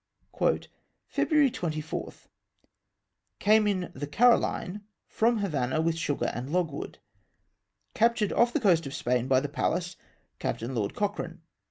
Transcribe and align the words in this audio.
'^February 0.33 1.53
24.— 1.53 2.11
Came 3.39 3.67
in 3.67 3.91
the 3.93 4.07
Caroline 4.07 4.81
from 5.07 5.41
Havanah 5.41 5.79
with 5.83 5.95
sugar 5.95 6.31
and 6.33 6.49
logwood. 6.51 6.97
Captured 7.93 8.33
off 8.33 8.51
the 8.51 8.59
coast 8.59 8.87
of 8.87 8.95
Spain 8.95 9.27
by 9.27 9.39
the 9.39 9.47
Pallas, 9.47 9.97
Captain 10.39 10.73
Lord 10.73 10.95
Cochrane. 10.95 11.41